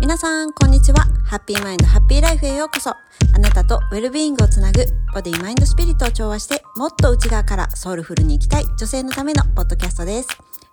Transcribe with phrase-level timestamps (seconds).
[0.00, 1.04] 皆さん、こんにちは。
[1.26, 2.88] ハッピーマインドハッピーライフへようこそ。
[2.90, 10.28] あなたとウェルビーイングをつなぐ、ボディ、マインド、スピリットを調和して、もっと内側からソウルフルに生きたい女性のためのポッドキャストです。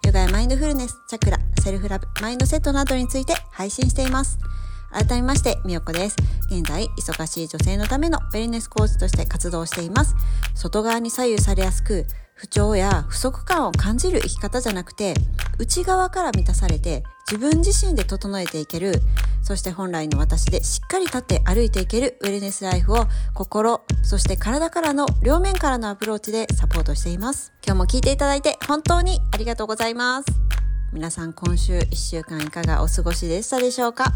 [0.06, 4.40] ヨガやマインドフルネス、チャクラ、セルフラブ、マインドセットなどについて配信しています。
[4.92, 6.16] 改めまして、みよこです。
[6.50, 10.16] 現在、忙しい女性のためのウェルネスコーチとして活動しています。
[10.56, 12.06] 外側に左右されやすく、
[12.38, 15.16] 不調や不足感を感じる生き方じゃなくて、
[15.58, 19.02] 内側から満たされて、自分自身で整えていける、
[19.42, 27.52] そして本来の私でしっかり立って歩いていけるウェルネスライフを心、そして体からの両面からのアプローチでサポートしています。
[27.66, 30.28] 今日も聞いていただいて本当にありがとうございます。
[30.94, 34.14] 皆さん今週1週間いかがお過ごしでしたでしょうか？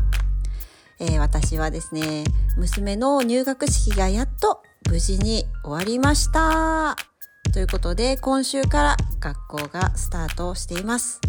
[0.99, 2.23] えー、私はですね、
[2.55, 7.10] 娘の入学式がやっと無事に終わりました。
[7.51, 11.19] ということで、今週から学校がスタートしています。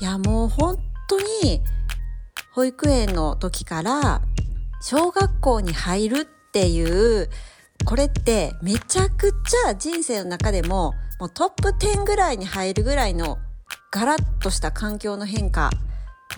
[0.00, 1.60] いや、もう本当に、
[2.52, 4.22] 保育園の時から
[4.80, 7.28] 小学校に入るっていう、
[7.84, 13.38] これってめちゃくちゃ人生の中でももうトップ10ぐらいに入るぐらいの
[13.90, 15.70] ガラッとした環境の変化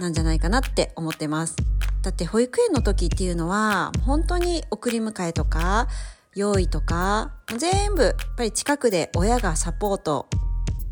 [0.00, 1.56] なんじゃないかなって思ってます。
[2.02, 5.88] だって保育園の時っていうのは本当に送り迎えとか
[6.36, 10.28] 用意とか全部やっぱり近くで親がサポート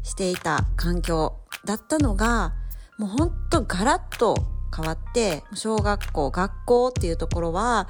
[0.02, 2.54] していた環境だったのが
[2.98, 4.34] もうほんとガラッと
[4.74, 7.86] 変わって小学校学校っていうところは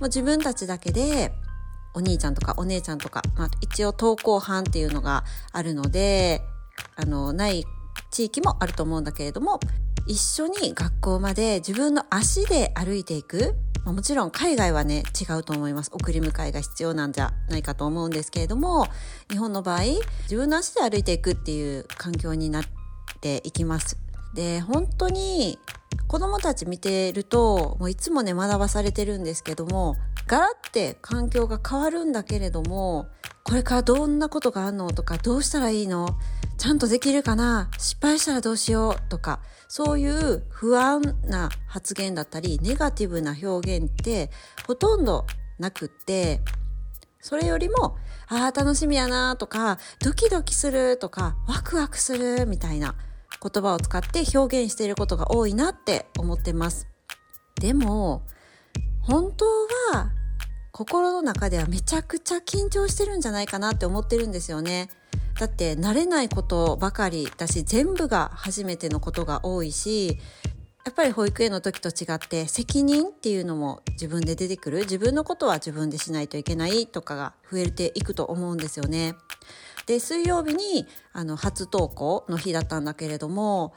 [0.00, 1.32] もう自分たちだけで
[1.94, 6.42] お兄ちゃんとかお姉ちゃんとか、まあ、一応登校班っていうのがあるので
[6.94, 7.64] あのない
[8.16, 9.60] 地域もあると思うんだけれども
[10.06, 13.54] 一緒に学校まで自分の足で歩いていく。
[13.84, 15.90] まあ、もちろん海外はね違うと思います。
[15.92, 18.86] 送り迎えが必要なんじゃないかと思うんですけれども
[19.30, 19.80] 日本の場合
[20.22, 22.64] 自分の足で歩いていくっていう環境になっ
[23.20, 23.98] ていきます。
[24.32, 25.58] で本当に
[26.08, 29.94] 子供たち見てるともういつもね学ばされてるんですけども
[30.26, 33.08] ガラって環境が変わるんだけれども
[33.44, 36.16] これからどんなことがあるのとかどうしたらいいの
[36.58, 37.70] ちゃんとできるかな？
[37.78, 39.08] 失敗したらどうしよう？
[39.08, 44.30] とか、そういう不安な発言だったり、ネガティブな表現って
[44.66, 45.26] ほとんど
[45.58, 46.40] なくって、
[47.20, 47.96] それよりも、
[48.28, 52.94] ああ、楽しみやなとか、ドキドキするとか、ワクワクするみたいな
[53.42, 56.88] 言葉を使って表現していることが多いなって思ってます。
[57.60, 58.22] でも、
[59.02, 59.44] 本当
[59.92, 60.10] は
[60.72, 64.88] 心の中ではめちゃくちゃ緊張してるんじゃないかなって思ってるんですよね。
[65.38, 70.18] だって慣れないことばかりだし全部が初めてのことが多いし
[70.86, 79.16] やっぱり保育園の時と違って責任っていうのも自分で出てくる自分のことは自分でしないといけないとかが増えていくと思うんですよね。
[79.86, 83.74] で水曜日にあの初登校の日だったんだけれども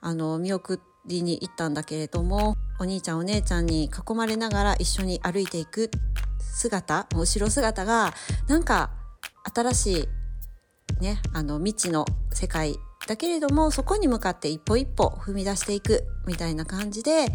[0.00, 5.90] あの見送りに行ったんだけれどもお兄ちゃんお姉ちゃんに囲まれながら一緒に歩いていく
[6.38, 8.14] 姿後ろ姿が
[8.48, 8.90] なんか
[9.52, 10.08] 新しい
[11.00, 12.76] ね、あの未知の世界
[13.06, 17.26] だけれどもそこに向かって一歩一歩踏み出していくみたいな感じで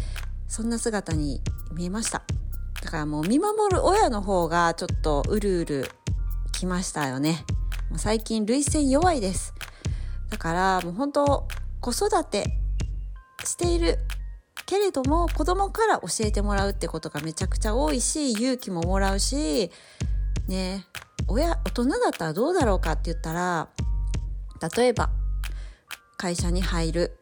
[0.46, 1.42] そんな姿に
[1.72, 2.22] 見えました。
[2.82, 5.90] だからもう見守る親の方がちょっとうるうる
[6.52, 7.44] きましたよね。
[7.96, 9.54] 最近涙腺弱いです。
[10.30, 11.48] だからもう本当
[11.80, 12.58] 子育て
[13.44, 13.98] している
[14.66, 19.70] けれども子供から教えてもらうってことがめちゃくちゃ多いし勇気ももらうし
[20.46, 20.84] ね
[21.28, 23.68] 親大人だったらどうだろうかって言ったら
[24.76, 25.10] 例えば
[26.16, 27.18] 会社に入る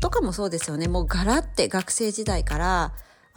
[0.00, 0.86] とかもそうですよね。
[0.86, 2.92] もうガラって学生時代から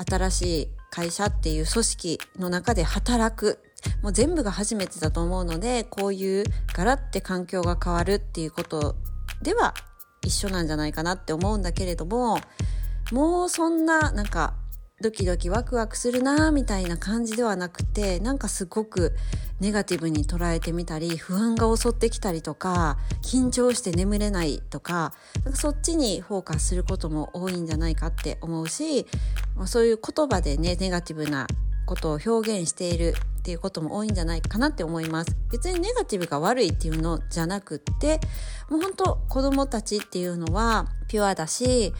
[0.08, 3.60] 新しい会社っていう組織の中で働く。
[4.04, 6.44] もう全部が初めてだと思うのでこういう
[6.76, 8.96] ガラって環境が変わるっていうこと
[9.42, 9.74] では
[10.24, 12.38] 一緒なんじゃないかなって思うんだけれども
[13.12, 14.54] もうそんななんか
[15.02, 19.14] ドキドキワクワクするなみたいな感じではなくてなんかすごく
[19.60, 25.14] ネガティブに捉えてみたり不安が襲ってきたりとか緊張して眠れないとか
[25.44, 29.06] なんかそっちにフォーカスすることも多いんじゃないかって思うし、
[29.56, 31.48] まあ、そういう言葉でねネガティブな
[31.86, 35.36] ことを表現しているっていうことも多いんじゃないかなって思います。
[35.52, 38.20] 別にネガティブが悪いっていうのじゃなくって
[38.70, 41.94] もう本当子供たちっていうのはピュアだし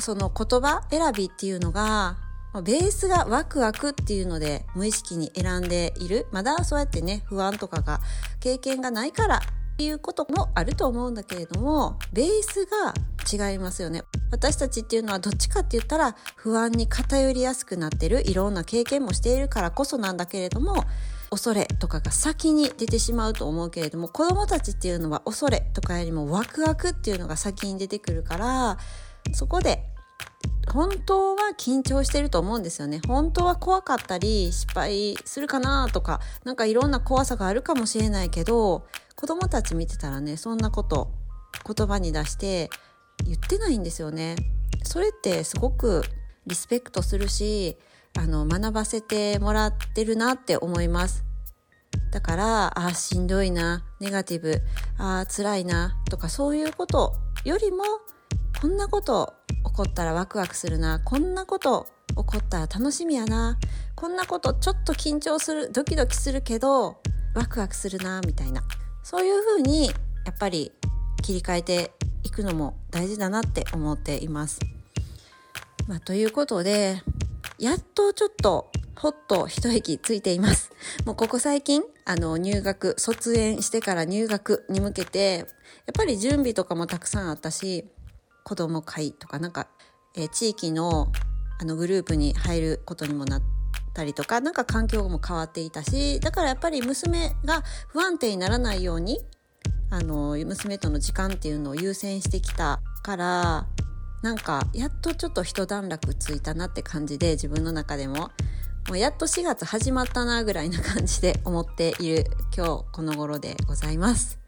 [0.00, 2.16] その言葉選びっていうのが
[2.54, 6.26] ベースがワクワクっていうので無意識に選んでいる。
[6.32, 8.00] まだそうやってね、不安とかが
[8.40, 9.40] 経験がないからっ
[9.76, 12.94] ていうこともあると思うんだけれども、ベースが
[13.50, 14.02] 違いますよね。
[14.32, 18.28] 私たちっていうのはどっちかって言ったら不安に偏りやすくなってる。
[18.28, 20.84] いろんな経験もしているからこそなんだけれども、
[21.30, 28.78] 恐れとかが先に出てしまうと思うけれども、子供たちっていうのは恐れとかよりもワクワクっていうのが先に出てくるから、
[29.34, 29.84] そこで
[30.72, 33.00] 本当は緊張してると思うんですよね。
[33.06, 38.86] 本当は怖かったり、失敗するかなとか、なんかいろんな怖さがあるかもしれないけど、
[39.16, 41.10] 子供たち見てたらね、そんなこと
[41.74, 42.70] 言葉に出して
[43.24, 44.36] 言ってないんですよね。
[44.84, 46.02] それってすごく
[46.46, 47.76] リスペクトするし、
[48.16, 51.24] あの、学ばせてもらってるなって思います。
[52.10, 54.60] だから、あしんどいな、ネガティブ、
[54.98, 57.84] あ辛いな、とかそういうことよりも、
[58.60, 59.34] こんなこと
[59.78, 63.56] こったらワクワクするな、こんなこと起こったら楽しみやな、
[63.94, 66.96] こんなことちょっと緊張する、ドキドキするけど、
[67.32, 68.62] ワクワクするな、みたいな。
[69.04, 69.92] そういうふうに、や
[70.32, 70.72] っぱり
[71.22, 71.92] 切り替えて
[72.24, 74.58] いくのも大事だなって思っています。
[75.86, 77.00] まあ、ということで、
[77.60, 80.72] やっとちょっとほっと一息ついています。
[81.06, 85.46] もうここ最近、あの、入学、卒園してから入学に向けて、やっ
[85.94, 87.84] ぱり準備とかもたくさんあったし、
[88.48, 89.68] 子供会とかなんか、
[90.16, 91.12] えー、地域の
[91.60, 93.42] あのグループに入ることにもなっ
[93.92, 99.20] たりとか、なんか環境も変わっていたし、だからやっぱり娘が不安定にならないように、
[99.90, 103.66] あの、娘との時間っていうのを優先してきたから、
[104.22, 108.30] なんか、やっとちょっと一段落ついたなって感じで、自分の中でも。
[108.88, 112.24] もうやっと4月始まったなぐらいな感じで 思っている
[112.56, 114.38] 今日この頃でございます。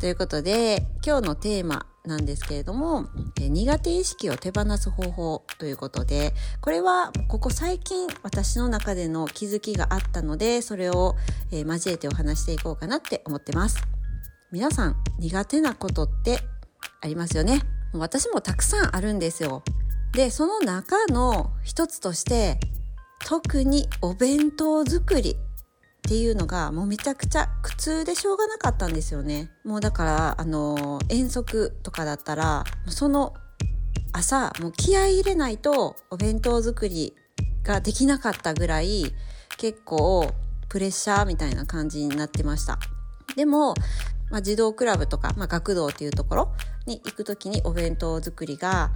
[0.00, 3.06] ということで、今日のテーマなんですけれども、
[3.40, 11.16] え苦手意識を手放す方法ということで、これはここ最近私の中での気づきがあったので、それを、
[11.52, 13.78] え交えてお話していこうかなって思ってます。
[14.50, 16.40] 皆さん、苦手なことって
[17.02, 17.60] ありますよね？
[17.92, 19.62] 私もたくさんあるんですよ。
[20.12, 22.58] で、その中の一つとして、
[23.26, 25.36] 特にお弁当作り
[26.06, 29.50] っていうのがもうめちゃくちゃ苦痛でしょうがなかったんですよね。
[29.64, 33.34] もうだから、あの、遠足とかだったら、その
[34.12, 37.14] 朝、もう気合い入れないとお弁当作り
[37.62, 39.12] ができなかったぐらい
[39.58, 40.32] 結構
[40.68, 42.78] プレッシャーみたいな感じになってました。
[43.36, 43.74] でも、
[44.30, 46.52] まあ、児童クラブとか、まあ、学童っていうところ
[46.86, 48.90] に行くときにお弁当作りが、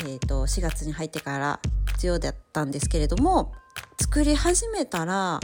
[0.00, 1.60] えっ、ー、と、4月に入ってから
[1.92, 3.52] 必要だったんですけれども、
[4.00, 5.40] 作り始めたら、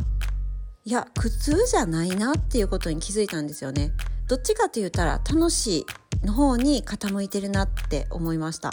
[0.89, 3.93] いや、苦痛じゃないなっていうことに気づいたんですよね。
[4.27, 5.85] どっちかと言ったら楽し
[6.23, 8.71] いの方に傾いてるなって思いました。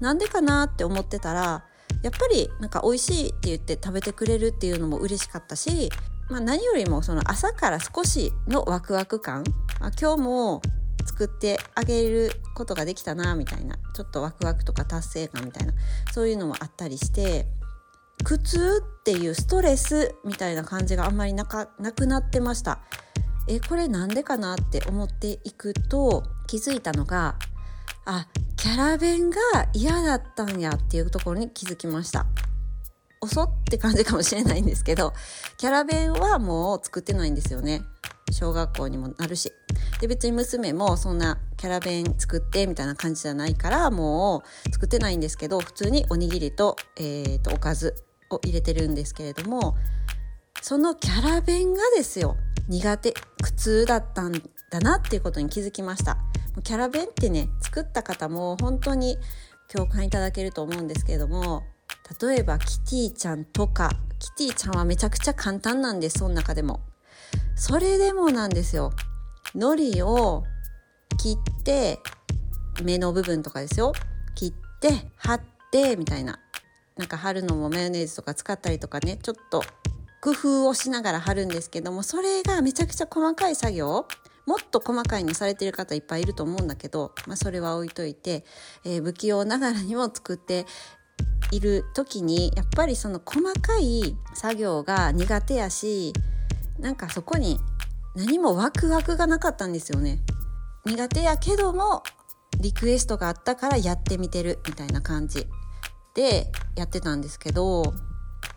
[0.00, 1.64] なんでかなって思ってたら、
[2.02, 5.88] やっぱりなんか美味しいって言って食べてくれるっていうのも嬉しかったし、
[6.28, 9.44] まあ何よりもその朝から少しのワクワク感、
[9.78, 10.62] あ今日も
[11.06, 15.74] 作ってあげることができたなみたいなちょっとワクワクとか達成感みたいな
[16.12, 17.46] そういうのもあったりして
[18.24, 22.80] 苦痛っていうストレスみたいな感じがあんまりなかなくなってました。
[23.48, 27.36] えこれなんでかなって思っていくと気づいたのが
[28.04, 28.26] あ
[28.56, 29.36] キャラ弁が
[29.72, 32.26] 嫌だったんやっていうところに気づきました。
[33.20, 35.12] 遅って感じかもしれないんですけど
[35.56, 37.82] キャラ弁はもう作ってないんですよね。
[38.32, 39.52] 小学校にもなるし。
[40.00, 47.94] で、別に娘もそんなキャラ弁作ってみたいな感じじゃないから、もう作ってないんですけど、普通におにぎりと、え、ー、と、おかず
[48.30, 49.76] を入れてるんですけれども、
[50.62, 52.36] そのキャラ弁がですよ、
[52.68, 54.32] 苦手、苦痛だったん
[54.70, 56.18] だなっていうことに気づきました。
[56.62, 59.18] キャラ弁ってね、作った方も本当に
[59.68, 61.62] 共感いただけると思うんですけれども、
[62.20, 66.80] 例えばキティちゃんとか、キティちゃんはめちゃくちゃ簡単なんです、その中でも。
[67.54, 68.92] それでもなんですよ。
[69.56, 70.44] 海苔を
[71.18, 71.98] 切って、
[72.82, 73.92] 目の部分とかですよ。
[74.34, 75.40] 切って、貼っ
[75.72, 76.38] て、みたいな。
[76.96, 79.62] なんか貼るのもマヨネーズとか使ったりとかね、ちょっと
[80.20, 84.06] 工夫をしながら貼るんですけども、それがめちゃくちゃ細かい作業
[84.46, 88.44] もっと細かいのされてる方いっぱいいると思うんだけど、まあそれは置いといて、
[88.84, 90.66] えー、不器用ながらにも作って
[91.50, 96.12] いる時に、やっぱりその細かい作業が苦手やし、
[96.78, 97.58] なんかそこに
[98.16, 100.22] 何もワクワクがなかったんですよね。
[100.86, 102.02] 苦手やけども
[102.60, 105.46] リクエストがあったからやってみてるみたいな感じ
[106.14, 107.92] でやってたんですけど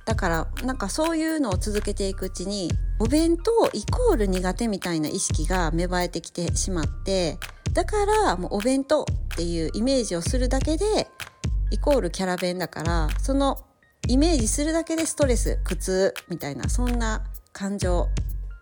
[0.06, 7.38] だからなんかそういうのを続けていくうちにお弁当イコール苦手みたいな意識が芽生えてきてしまって
[7.74, 11.08] だからもうお弁当っていうイメージをするだけで
[11.72, 13.58] イコールキャラ弁だからその
[14.08, 17.24] イメージするだけでストレス苦痛みたいなそんな
[17.54, 18.08] 感情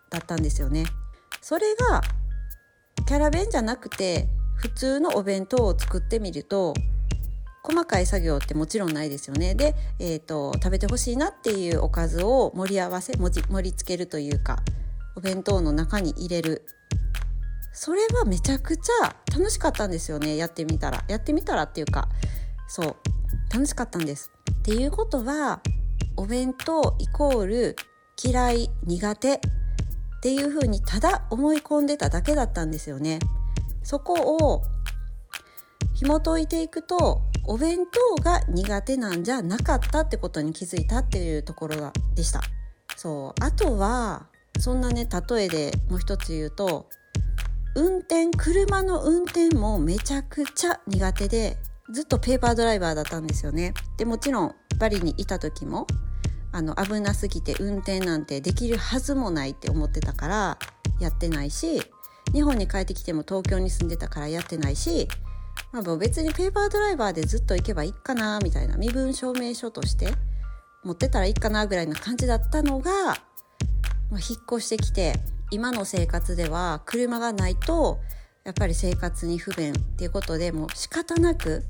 [0.10, 0.86] だったんですよね。
[1.42, 2.02] それが
[3.08, 6.74] キャラ弁じゃなくて普通のお弁当を作ってみると
[7.64, 9.56] 細かい作業ってもちろんないですよね。
[9.56, 14.60] で、えーと、食べてほしいなっていうおかずを盛り合わせ盛り付けるというか
[15.16, 16.66] お弁当の中に入れる
[17.74, 22.08] それはめちゃくちゃ楽しかったんですよねやってみたらやってみたらっていうか
[22.68, 22.96] そう
[23.54, 24.32] 楽しかったんです。
[24.52, 25.62] っていうことは
[26.16, 27.76] お弁当イコール
[28.22, 29.42] 嫌い苦手
[30.18, 33.20] っていうふうにただ思い込んでただけだったんですよね。
[33.84, 34.14] そこ
[34.54, 34.64] を
[35.94, 37.80] 紐解いていくとお弁
[38.16, 42.42] 当が苦手なんじゃなかったってことに気づいたっていうところでした。
[42.96, 44.28] そうあとは
[44.60, 46.90] そんなね例えでもう一つ言うと
[47.76, 51.58] 運転車の運転もめちゃくちゃ苦手で
[51.94, 53.74] ずっとペーパードライバーだったんですよね。
[53.98, 55.88] でもちろんバリにいた時も
[56.52, 60.58] あの危なすぎて運転なんてできるはずもないって思ってたから
[61.00, 61.82] やってないし
[62.34, 65.08] 日本に帰ってきても東京に住んでたからやってないし、
[65.72, 70.10] まあ、別にペーパードライバーでずっと行けばいいかなみたいな身分証明書として
[70.84, 73.16] 持ってたらいいかなぐらいな感じだったのが、まあ、
[74.14, 75.14] 引っ越してきて
[75.52, 78.00] 今の生活では車がないと
[78.44, 81.64] やっぱり生活に不便っていうことでもう仕方なく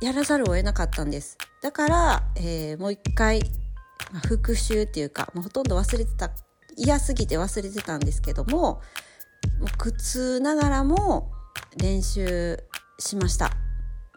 [0.00, 1.36] やらざるを得なかったんです。
[1.62, 3.40] だから、えー、もう一回、
[4.12, 6.30] まあ、復習っていうかもうほとんど忘れてた
[6.76, 8.80] 嫌すぎて忘れてたんですけどもも
[9.62, 11.30] う苦痛ながらも
[11.76, 12.58] 練習
[12.98, 13.50] しました。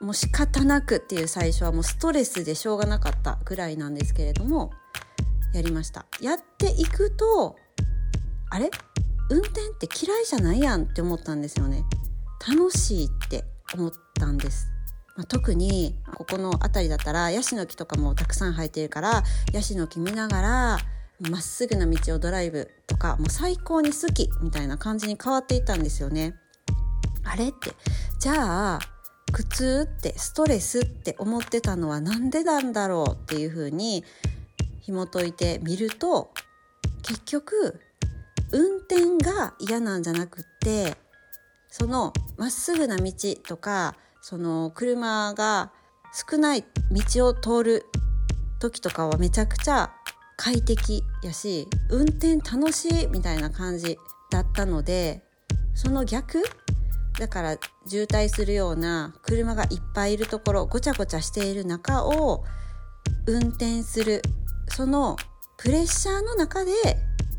[0.02, 4.72] もう仕方なくっていう最初はもうストレスでしょうがなかったぐらいなんですけれども
[5.54, 6.06] やりました。
[6.20, 7.56] やっていくと
[8.50, 8.70] あれ？
[9.30, 11.86] 運転って嫌いじゃないやんって思ったんですよね。
[12.48, 14.68] 楽しいって思ったんです。
[15.15, 20.79] まあ、特にここの辺りだったらヤシの木とかもたくさん生えてるからヤシの木見ながら
[21.20, 26.36] まっすぐな道をドライブとかもう最高に好きみたいな感じに変わっていったんですよね。
[27.24, 27.72] あれって
[28.20, 28.79] じゃあ
[29.32, 34.03] 苦痛ってストレスって思ってたのは何でなんだろうっていうふうに
[34.82, 36.32] 紐解いてみると
[37.03, 37.79] 結局
[38.51, 40.96] 運転が嫌なんじゃなくって
[41.70, 43.12] そのまっすぐな道
[43.48, 45.74] とかその車が
[46.13, 46.63] 少ない
[47.13, 47.86] 道を通る
[48.62, 49.92] 時とかはめちゃくちゃ
[50.38, 53.98] 快適やし運転楽しいみたいな感じ
[54.32, 55.22] だったので
[55.75, 56.42] その逆
[57.20, 62.46] だから渋滞するような車がいっぱいいるところごちゃごちゃしている中を
[63.27, 64.22] 運転する
[64.70, 65.18] その
[65.58, 66.72] プレッシャーの中で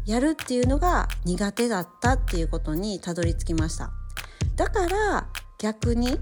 [0.04, 3.90] やるっていうのが苦手だったっていうことにたどり着きました。
[4.54, 6.20] だから逆に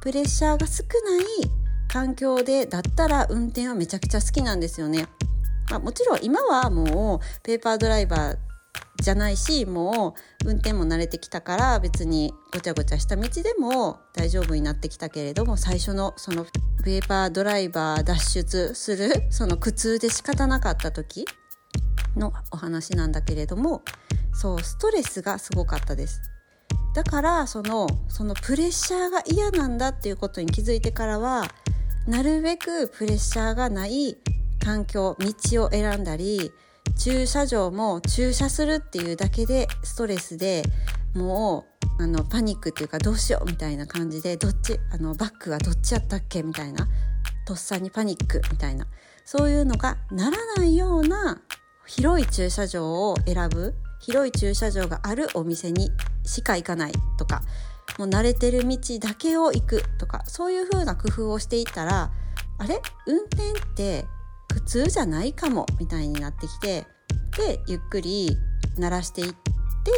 [0.00, 1.50] プレッシャーが少ない
[1.88, 5.06] 環境でだったら運転はめちゃくちゃ好きなんですよね。
[5.70, 8.38] まあ、もちろん今はもうペーパードライバー
[9.02, 10.14] じゃないしも
[10.44, 16.46] う運転も慣れてきたから別にごちゃごちゃした道でも大丈夫になってきたけれども最初のその
[16.84, 21.26] ペーパードライバー脱出するその苦痛で仕方なかった時
[22.16, 23.82] のお話なんだけれども
[24.32, 26.20] そうストレスがすごかったです。
[26.98, 31.44] だからそのそのプレッシャーが嫌なんだっていうことに気づいてからは
[32.08, 34.16] なるべくプレッシャーがない
[34.64, 36.50] 環境道を選んだり
[36.98, 40.64] 駐車場も駐車するっていうだけでストレスで
[41.14, 41.66] も
[41.98, 46.42] うあのパニックっていうかどうしようみたいな感じでどっちあのバックはどっちやったっけ？
[46.42, 46.88] みたいな。
[47.46, 48.88] とっさにパニックみたいな。
[49.24, 51.40] そういうのがならないような
[51.86, 53.76] 広い駐車場を選ぶ。
[54.00, 55.90] 広い駐車場があるお店に
[56.28, 57.42] しか行かないとか
[57.98, 62.12] もう慣れてる道だけを行くとかそういう風な工夫をしていったら
[62.58, 62.80] あれ？
[63.06, 64.04] 運転って
[64.48, 66.86] 苦痛じゃないかもみたいになってきて
[67.36, 68.36] でゆっくり
[68.78, 69.32] 慣らしていっ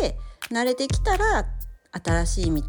[0.00, 0.16] て
[0.50, 1.46] 慣れてきたら
[1.92, 2.62] 新しい道。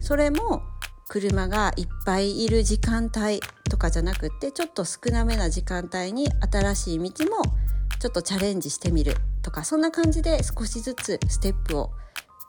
[0.00, 0.62] それも
[1.08, 7.42] 車がいっぱいいる時間帯とかじゃなくってちょっと少なめな時間帯に新しい道も
[8.00, 11.90] ちょっとチャレンジしてみるとかそんな感じで少しずつステップを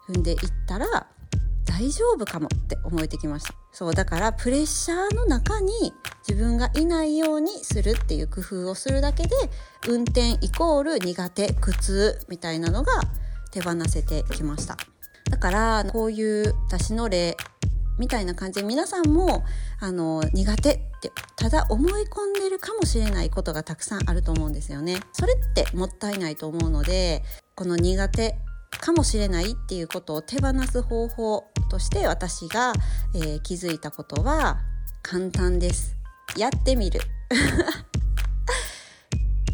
[0.10, 1.08] 踏んでいったら
[1.66, 5.72] 大丈夫かもって思えてきましたそうだからプレッシャーの中に
[6.28, 9.30] 自分がいないようにするっていう工夫をするだけで
[9.88, 12.94] 運転イコール苦手苦痛みたいなのが
[13.52, 14.78] 手放せてきました
[15.30, 17.36] だからこういう私の例
[17.98, 19.44] みたいな感じで皆さんも
[19.80, 25.00] あの苦手ってただ思い込んでるかもしれないことがたくさんあると思うんですよね。
[25.12, 27.24] それってもったいないと思うので
[27.56, 28.36] この苦手
[28.80, 32.74] かもしれないっていうことを手放す方法として私が、
[33.16, 34.60] えー、気づいたことは
[35.02, 35.96] 簡単です。
[36.38, 37.02] やってみる。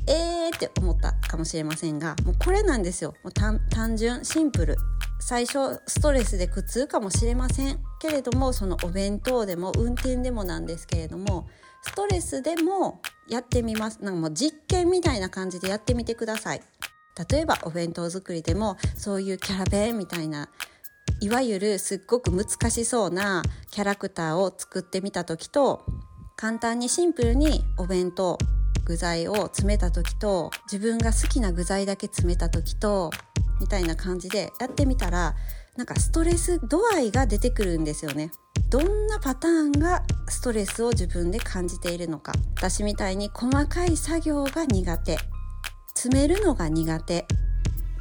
[0.07, 4.75] えーって思ったかもしれませんがもうこれなんですよもう単純シンプル
[5.19, 11.47] 最初ストレスで苦痛かもしれませんけれどもそのお弁当でも運転でもなんですけれども
[11.83, 16.61] ストレスでもやってみますなんかもう実験みたいな感じでやってみてください
[17.29, 20.49] 例えばお弁当作りでもそういうキャラ弁みたいな
[21.21, 25.85] いわゆるすっごく難しそうなキャラクターを作ってみた時と
[26.37, 28.37] 簡単にシンプルにお弁当
[28.85, 33.11] 具材を詰めた時と自分が好きな具材だけ詰めた時と
[33.59, 35.35] みたいな感じでやってみたら
[35.75, 38.31] なんかストレス度合いが出てくるんですよね。
[38.69, 45.17] どんなパターンがストレスを自分で感じているのか私みたいに細かい作業が苦手
[45.99, 47.25] 詰めるのが苦手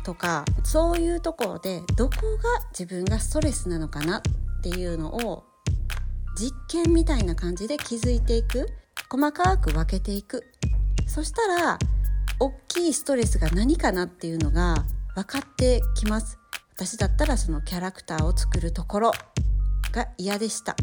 [0.04, 4.22] とかそういうところでどこが自分がストレスなのかなっ
[4.62, 5.42] ていうのを
[6.38, 8.68] 実験みたいな感じで気づいていく。
[9.10, 10.44] 細かく分けていく。
[11.08, 11.78] そしたら
[12.38, 14.76] 大きいストレスが何かなっていうのが
[15.16, 16.38] 分かってきます。
[16.76, 19.12] 私だったらそのキャラクターを作るところ
[19.90, 20.76] が嫌でした。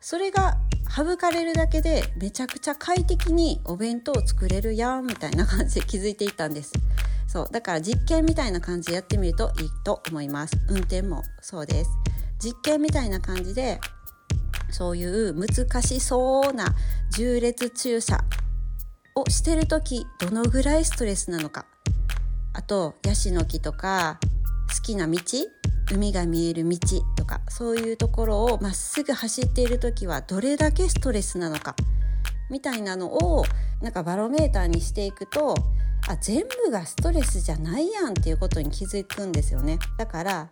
[0.00, 0.58] それが
[0.94, 6.72] 省かれるだけでめちゃくちゃ快適にお弁当を作れるやんみたいな感じで気づいていたんです。
[7.26, 10.54] そうだから実験みたいな感じでやってみるといいと思います。
[10.68, 11.90] 運転もそうです。
[12.38, 13.80] 実験みたいな感じで
[14.70, 16.74] そういう難しそうな
[17.10, 18.24] 重列駐車
[19.14, 21.66] をしてる時どのぐらいストレスなのか。
[22.54, 24.18] あとヤシの木とか
[24.74, 25.18] 好きな道？
[25.90, 26.78] 海が見える道
[27.16, 31.74] とかそういうところをまっすぐ走っている時はどれだけストレスなのか
[32.50, 33.44] みたいなのを
[33.80, 35.54] なんかバロメーターにしていくと
[36.06, 39.78] あ全部がストレスじゃないやんっていうことに気づくんですよね。
[39.96, 40.50] だから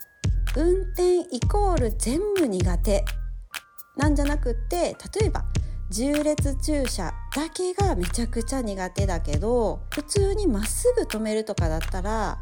[0.57, 3.05] 運転イコール全部苦手。
[3.97, 5.45] なんじゃなくって例えば
[5.91, 12.39] 重列駐車だけがめちゃくちゃ苦手だけど普通にまっすぐ止めるとかだったら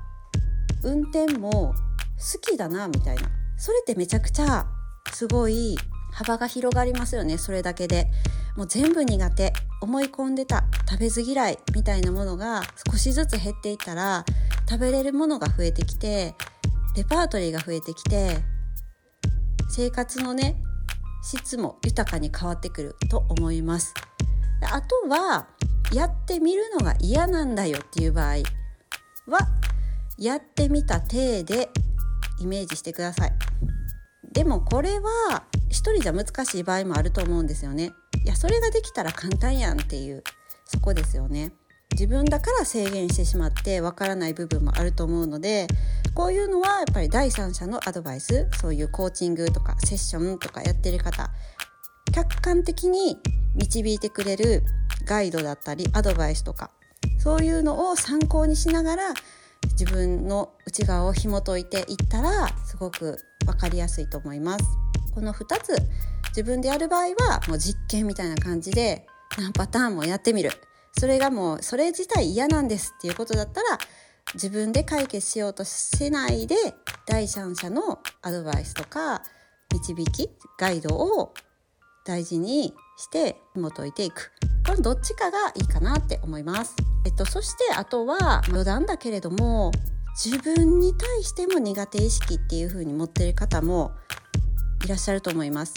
[0.85, 1.75] 運転も
[2.17, 3.23] 好きだなみたいな。
[3.57, 4.67] それってめちゃくちゃ
[5.13, 5.77] すごい
[6.13, 7.39] 幅が広がりますよね。
[7.39, 8.11] それだけで。
[8.57, 9.53] もう全部苦手。
[9.81, 10.65] 思い込んでた。
[10.89, 14.25] 食べず嫌いみたいなものが少しずつ減っていったら
[14.69, 16.35] 食べれるものが増えてきて
[16.97, 18.39] レパートリーが増えてきて
[19.69, 20.57] 生活のね
[21.23, 23.95] 質も豊かに変わってくると思います。
[24.63, 25.49] あとは
[25.93, 28.37] やってみるのが嫌なんだよっていう場合
[29.27, 29.49] は
[30.19, 31.71] やってみた体で
[32.41, 33.33] イメージしてください。
[34.33, 37.93] でもこれは一人じゃ難しい場合もあると思うんですよね。
[38.25, 40.25] いやそれができたら簡単やんっていう
[40.65, 41.53] そこですよね。
[41.93, 45.69] 自分だから制限してしまってわからない部分もあると思うので
[46.13, 51.31] こういうのはやっぱり第三者のアドバイスそういうコーチングとかセッションとかやってる方
[52.13, 53.17] 客観的に
[53.55, 54.65] 導いてくれる
[55.05, 56.73] ガイドだったりアドバイスとか
[57.19, 59.03] そういうのを参考にしながら
[59.79, 64.65] 自分の内側を紐解いていったらすごく分かりやすいと思います。
[65.15, 65.77] この2つ
[66.29, 69.07] 自分でやる場合はもう実験みたいな感じで
[69.39, 70.51] 何パターンもやってみる
[70.99, 73.79] それがもうそれ自体嫌なんですっていうことだったら
[74.35, 76.57] 自分で解決しようとしないで
[77.07, 79.23] 第三者のアドバイスとか
[79.73, 81.35] 導きガイドを
[82.05, 84.33] 大事にして紐解いていく
[84.67, 86.75] このどっちかがいいかなって思います。
[87.05, 89.73] えっと、そしてあとは余談だけれども
[90.15, 93.93] 自分に対しても苦手意識っていう風に持ってる方も
[94.85, 95.75] いらっしゃると思います。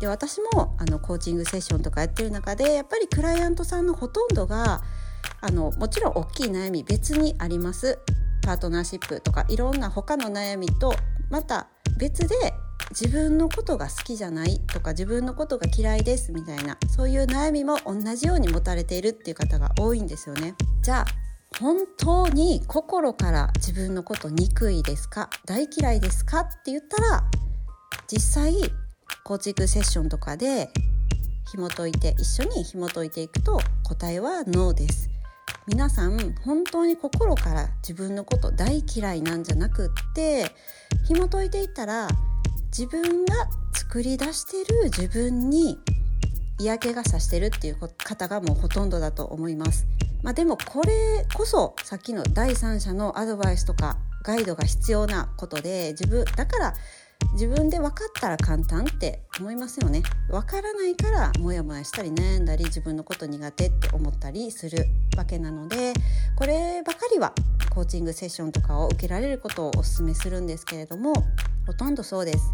[0.00, 4.82] で私もあのコーチングセッションとかやってる中でやっぱりクライアントさんのほとんどが
[5.40, 7.98] あのもちろん大きい悩み別にあります
[8.42, 10.92] パートナーシップとかいろんな他の悩みと
[11.30, 12.34] また別で
[12.92, 20.54] 自分のことが好きじゃないとか自分のことが嫌いですみたいなそういう悩みも同じように持たれているっていう方が多いんですよね。
[20.82, 21.06] じゃあ
[21.58, 25.28] 本当に心から自分のこと憎いですか？
[25.46, 26.40] 大嫌いですか？
[26.40, 27.24] って言ったら
[28.10, 28.54] 実際
[29.24, 30.70] コーチングセッションとかで
[31.50, 35.08] 紐解いて一緒に紐解いていくと答えはノーです。
[35.66, 40.46] 皆さん本当に心から自分のこと大嫌いなんじゃなくって
[41.06, 42.08] 紐解いていったら
[42.76, 43.34] 自分が
[43.74, 45.76] 作り出してる自分に
[46.58, 49.86] 嫌気がさしてるっていう方がもうほとんどだと思います。
[50.22, 56.74] まあ、でもこれこそさっきの第三者のアドバイスとかガイドが必要なことで自分だから
[57.34, 65.92] 自分で分かったら簡単って思いますよね分からないからモヤモヤしたり悩んだり自分のこと苦手って思ったりするわけなので
[66.36, 67.32] こればかりは
[67.70, 71.14] コーチングセッションとかを受けられることをお勧めするんですけれども
[71.66, 72.50] ほとんどそうです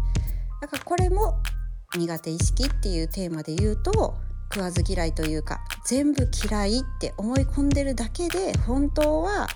[0.61, 1.41] だからこれも
[1.95, 4.15] 苦手意識っていうテーマで言うと
[4.53, 9.47] 食わず嫌いというか全部嫌いって思い込んでるだけで本当は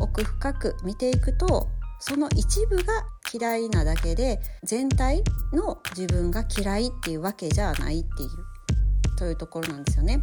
[0.00, 1.68] 奥深く見ていくと
[2.00, 2.84] その一部が
[3.32, 10.22] 嫌いなだけで全体の自分が嫌いっていうわけじゃないっていうというところなんですよね。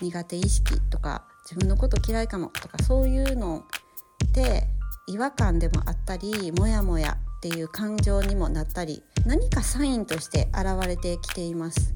[0.00, 3.64] 苦手意識とか自分のこと嫌いかもとかそういうの
[4.26, 4.66] って
[5.06, 11.92] 違和感でもあったりモヤモヤっていう感情にもなったり何かサインとして現れてきています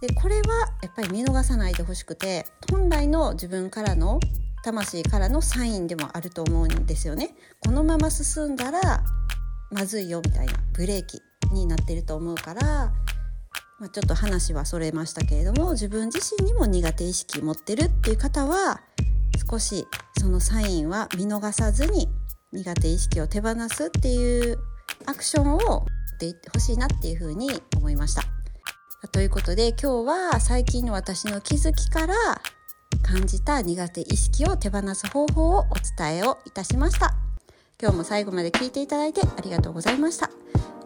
[0.00, 0.42] でこれは
[0.82, 4.18] やっぱり見逃さないでほしくて本来の自分からの
[4.64, 7.36] 魂からのサインでもあると思うんですよね。
[7.60, 9.04] このまま進んだら
[9.70, 11.20] まずいよみたいなブレーキ
[11.52, 12.62] になってると思うから、
[13.78, 18.80] まあ、ちょっと話はそれましたけれども自分自身にも苦手意識持ってるっていう方は
[19.48, 19.86] 少し
[20.18, 22.08] そのサインは見逃さずに
[22.52, 24.58] 苦手意識を手放すっていう
[25.06, 28.22] アクションをっていってほしいなっていうふうに思いました。
[29.12, 32.14] ということで今日は最近の私の気づきから
[33.02, 35.64] 感じた苦手意識を手放す方法をお
[35.96, 37.14] 伝えをいたしました。
[37.80, 40.30] 今日も最後まで聞いていただいてありがとうございました。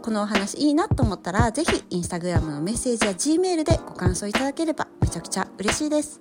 [0.02, 6.20] このお話いいなと思ったら、ぜひインスタグラムのメッセージや Gmail でご感想いただければめちゃくちゃ嬉しいです。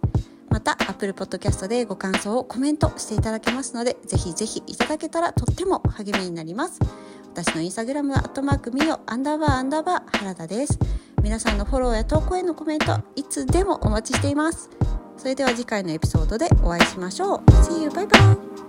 [0.49, 6.79] また、Apple Podcast でご感想をコメントしていただけますので、ぜひぜひいただけたらとっても励みになります。
[7.31, 10.79] 私のインスタグラムは、アットマークミオ、アンダーバーアンダーバー原田です。
[11.21, 14.69] 皆さんのフォローや投稿へのコメント、いつでもお待ちしています。
[15.17, 17.51] それでは次回のエピソードでお会いしましょう。
[17.51, 17.89] See you!
[17.89, 18.68] バイバイ